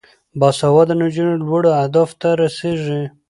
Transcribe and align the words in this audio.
باسواده 0.39 0.93
نجونې 1.01 1.35
لوړو 1.45 1.69
اهدافو 1.81 2.15
ته 2.21 2.29
رسیږي. 2.41 3.01